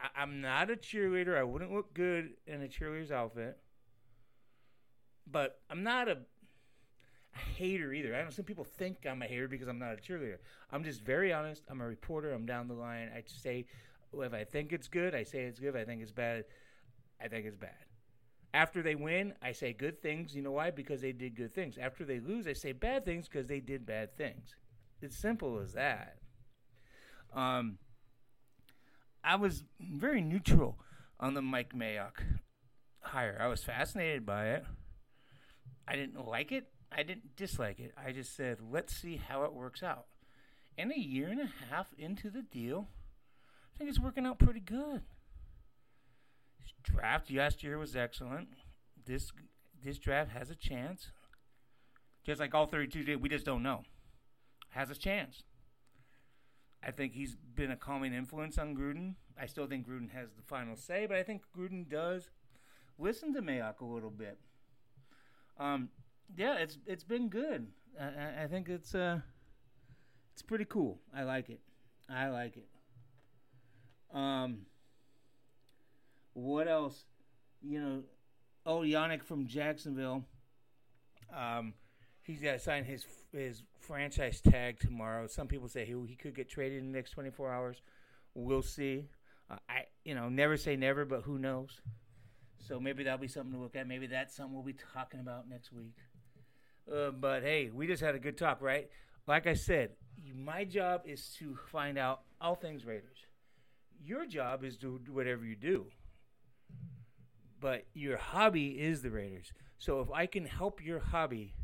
I, 0.00 0.22
I'm 0.22 0.40
not 0.40 0.70
a 0.70 0.76
cheerleader. 0.76 1.36
I 1.36 1.42
wouldn't 1.42 1.72
look 1.72 1.92
good 1.92 2.34
in 2.46 2.62
a 2.62 2.68
cheerleader's 2.68 3.10
outfit. 3.10 3.58
But 5.30 5.60
I'm 5.70 5.82
not 5.82 6.08
a, 6.08 6.18
a 7.34 7.38
hater 7.56 7.92
either. 7.92 8.14
I 8.14 8.28
some 8.30 8.44
people 8.44 8.64
think 8.64 8.98
I'm 9.08 9.22
a 9.22 9.26
hater 9.26 9.48
because 9.48 9.68
I'm 9.68 9.78
not 9.78 9.92
a 9.94 9.96
cheerleader. 9.96 10.38
I'm 10.70 10.84
just 10.84 11.02
very 11.02 11.32
honest. 11.32 11.64
I'm 11.68 11.80
a 11.80 11.86
reporter. 11.86 12.32
I'm 12.32 12.46
down 12.46 12.68
the 12.68 12.74
line. 12.74 13.10
I 13.14 13.22
say 13.26 13.66
if 14.14 14.34
I 14.34 14.44
think 14.44 14.72
it's 14.72 14.88
good, 14.88 15.14
I 15.14 15.24
say 15.24 15.40
it's 15.40 15.58
good. 15.58 15.74
If 15.74 15.76
I 15.76 15.84
think 15.84 16.02
it's 16.02 16.12
bad, 16.12 16.44
I 17.20 17.28
think 17.28 17.46
it's 17.46 17.56
bad. 17.56 17.70
After 18.54 18.82
they 18.82 18.94
win, 18.94 19.34
I 19.42 19.52
say 19.52 19.72
good 19.72 20.00
things. 20.00 20.34
You 20.34 20.42
know 20.42 20.52
why? 20.52 20.70
Because 20.70 21.02
they 21.02 21.12
did 21.12 21.36
good 21.36 21.54
things. 21.54 21.76
After 21.78 22.04
they 22.04 22.20
lose, 22.20 22.46
I 22.46 22.54
say 22.54 22.72
bad 22.72 23.04
things 23.04 23.28
because 23.28 23.46
they 23.46 23.60
did 23.60 23.84
bad 23.84 24.16
things. 24.16 24.54
It's 25.02 25.16
simple 25.16 25.58
as 25.58 25.74
that. 25.74 26.16
Um, 27.34 27.78
I 29.22 29.36
was 29.36 29.64
very 29.80 30.22
neutral 30.22 30.78
on 31.20 31.34
the 31.34 31.42
Mike 31.42 31.74
Mayock 31.74 32.22
hire. 33.00 33.36
I 33.40 33.48
was 33.48 33.62
fascinated 33.62 34.24
by 34.24 34.50
it. 34.50 34.64
I 35.86 35.96
didn't 35.96 36.26
like 36.26 36.52
it. 36.52 36.68
I 36.90 37.02
didn't 37.02 37.36
dislike 37.36 37.80
it. 37.80 37.92
I 37.96 38.12
just 38.12 38.36
said, 38.36 38.58
let's 38.70 38.94
see 38.94 39.16
how 39.16 39.44
it 39.44 39.52
works 39.52 39.82
out. 39.82 40.06
And 40.78 40.92
a 40.92 40.98
year 40.98 41.28
and 41.28 41.40
a 41.40 41.50
half 41.70 41.86
into 41.98 42.30
the 42.30 42.42
deal, 42.42 42.88
I 43.74 43.78
think 43.78 43.90
it's 43.90 44.00
working 44.00 44.26
out 44.26 44.38
pretty 44.38 44.60
good. 44.60 45.02
His 46.60 46.72
draft 46.82 47.30
last 47.30 47.62
year 47.62 47.78
was 47.78 47.96
excellent. 47.96 48.48
This 49.04 49.32
this 49.82 49.98
draft 49.98 50.32
has 50.32 50.50
a 50.50 50.54
chance. 50.54 51.12
Just 52.24 52.40
like 52.40 52.54
all 52.54 52.66
32 52.66 53.04
did, 53.04 53.22
we 53.22 53.28
just 53.28 53.46
don't 53.46 53.62
know. 53.62 53.82
Has 54.70 54.90
a 54.90 54.94
chance. 54.94 55.44
I 56.82 56.90
think 56.90 57.12
he's 57.12 57.36
been 57.36 57.70
a 57.70 57.76
calming 57.76 58.12
influence 58.12 58.58
on 58.58 58.76
Gruden. 58.76 59.14
I 59.40 59.46
still 59.46 59.66
think 59.66 59.88
Gruden 59.88 60.10
has 60.10 60.28
the 60.36 60.42
final 60.42 60.76
say, 60.76 61.06
but 61.06 61.16
I 61.16 61.22
think 61.22 61.42
Gruden 61.56 61.88
does 61.88 62.30
listen 62.98 63.32
to 63.34 63.42
Mayock 63.42 63.80
a 63.80 63.84
little 63.84 64.10
bit. 64.10 64.38
Um, 65.58 65.88
yeah, 66.36 66.56
it's 66.56 66.78
it's 66.86 67.04
been 67.04 67.28
good. 67.28 67.66
I, 68.00 68.44
I 68.44 68.46
think 68.46 68.68
it's 68.68 68.94
uh, 68.94 69.20
it's 70.32 70.42
pretty 70.42 70.66
cool. 70.66 70.98
I 71.14 71.22
like 71.22 71.48
it. 71.48 71.60
I 72.10 72.28
like 72.28 72.56
it. 72.56 72.68
Um, 74.14 74.66
what 76.34 76.68
else? 76.68 77.04
You 77.62 77.80
know, 77.80 78.02
oh 78.64 78.80
Yannick 78.80 79.22
from 79.22 79.46
Jacksonville. 79.46 80.24
Um, 81.34 81.74
he's 82.22 82.40
got 82.40 82.52
to 82.52 82.58
sign 82.58 82.84
his 82.84 83.04
his 83.32 83.62
franchise 83.78 84.40
tag 84.40 84.78
tomorrow. 84.78 85.26
Some 85.26 85.48
people 85.48 85.68
say 85.68 85.84
he 85.84 85.94
he 86.06 86.16
could 86.16 86.34
get 86.34 86.48
traded 86.48 86.78
in 86.78 86.92
the 86.92 86.96
next 86.98 87.12
24 87.12 87.50
hours. 87.50 87.82
We'll 88.34 88.62
see. 88.62 89.08
Uh, 89.50 89.56
I 89.68 89.84
you 90.04 90.14
know 90.14 90.28
never 90.28 90.56
say 90.56 90.76
never, 90.76 91.04
but 91.04 91.22
who 91.22 91.38
knows? 91.38 91.80
So 92.66 92.80
maybe 92.80 93.04
that'll 93.04 93.18
be 93.18 93.28
something 93.28 93.52
to 93.52 93.58
look 93.58 93.76
at. 93.76 93.86
Maybe 93.86 94.06
that's 94.06 94.34
something 94.34 94.54
we'll 94.54 94.64
be 94.64 94.76
talking 94.92 95.20
about 95.20 95.48
next 95.48 95.72
week. 95.72 95.94
Uh, 96.92 97.10
but 97.10 97.42
hey, 97.42 97.70
we 97.72 97.86
just 97.86 98.02
had 98.02 98.14
a 98.14 98.18
good 98.18 98.36
talk, 98.36 98.60
right? 98.60 98.88
Like 99.26 99.46
I 99.46 99.54
said, 99.54 99.90
my 100.34 100.64
job 100.64 101.02
is 101.04 101.34
to 101.38 101.56
find 101.70 101.98
out 101.98 102.22
all 102.40 102.54
things 102.54 102.84
Raiders. 102.84 103.18
Your 104.04 104.26
job 104.26 104.64
is 104.64 104.76
to 104.78 105.00
do 105.04 105.12
whatever 105.12 105.44
you 105.44 105.56
do. 105.56 105.86
But 107.60 107.86
your 107.94 108.16
hobby 108.16 108.68
is 108.68 109.02
the 109.02 109.10
Raiders. 109.10 109.52
So 109.78 110.00
if 110.00 110.10
I 110.10 110.26
can 110.26 110.44
help 110.44 110.84
your 110.84 110.98
hobby 110.98 111.54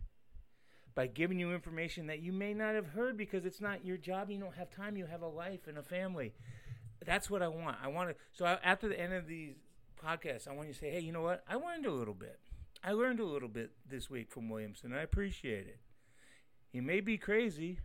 by 0.94 1.06
giving 1.06 1.38
you 1.38 1.52
information 1.52 2.06
that 2.09 2.21
you 2.21 2.32
may 2.32 2.54
not 2.54 2.75
have 2.75 2.87
heard 2.87 3.16
because 3.16 3.44
it's 3.44 3.61
not 3.61 3.85
your 3.85 3.97
job, 3.97 4.30
you 4.30 4.38
don't 4.38 4.54
have 4.54 4.71
time, 4.71 4.97
you 4.97 5.06
have 5.06 5.23
a 5.23 5.28
life 5.28 5.66
and 5.66 5.78
a 5.78 5.82
family. 5.82 6.32
That's 7.04 7.28
what 7.28 7.42
I 7.42 7.49
want. 7.49 7.76
I 7.82 7.88
want 7.88 8.11
to. 8.11 8.16
So 8.32 8.44
I, 8.44 8.59
after 8.62 8.88
the 8.88 8.99
end 8.99 9.12
of 9.12 9.26
these 9.26 9.54
podcasts, 10.04 10.49
I 10.49 10.52
want 10.52 10.69
you 10.69 10.75
to 10.75 10.80
say, 10.80 10.91
hey, 10.91 11.00
you 11.00 11.12
know 11.12 11.23
what? 11.23 11.45
I 11.49 11.54
learned 11.54 11.86
a 11.86 11.91
little 11.91 12.15
bit. 12.15 12.38
I 12.84 12.93
learned 12.93 13.21
a 13.21 13.25
little 13.25 13.49
bit 13.49 13.71
this 13.88 14.10
week 14.10 14.30
from 14.30 14.49
Williamson. 14.49 14.93
I 14.93 15.02
appreciate 15.02 15.67
it. 15.67 15.78
He 16.73 16.80
may 16.80 17.00
be 17.00 17.17
crazy. 17.17 17.78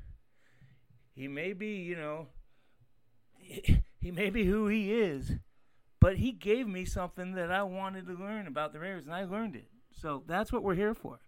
He 1.13 1.27
may 1.27 1.53
be, 1.53 1.75
you 1.75 1.95
know, 1.95 2.27
he 3.39 4.12
may 4.12 4.30
be 4.30 4.45
who 4.45 4.67
he 4.67 4.93
is, 4.93 5.34
but 5.99 6.17
he 6.17 6.32
gave 6.32 6.67
me 6.67 6.86
something 6.86 7.34
that 7.34 7.51
I 7.51 7.63
wanted 7.63 8.08
to 8.08 8.13
learn 8.13 8.47
about 8.47 8.73
the 8.73 8.80
Raiders, 8.80 9.06
and 9.06 9.13
I 9.13 9.25
learned 9.25 9.56
it. 9.56 9.67
So 9.91 10.23
that's 10.27 10.51
what 10.51 10.63
we're 10.63 10.75
here 10.75 10.93
for. 10.93 11.19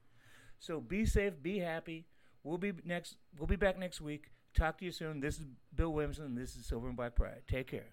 So 0.59 0.79
be 0.79 1.05
safe, 1.05 1.41
be 1.41 1.59
happy. 1.59 2.05
We'll 2.43 2.57
be 2.57 2.73
next. 2.85 3.17
We'll 3.37 3.47
be 3.47 3.55
back 3.55 3.77
next 3.77 4.01
week. 4.01 4.31
Talk 4.55 4.77
to 4.79 4.85
you 4.85 4.91
soon. 4.91 5.19
This 5.19 5.39
is 5.39 5.45
Bill 5.75 5.91
Williamson. 5.91 6.35
This 6.35 6.55
is 6.55 6.65
Silver 6.65 6.87
and 6.87 6.97
Black 6.97 7.15
Pride. 7.15 7.41
Take 7.47 7.67
care. 7.67 7.87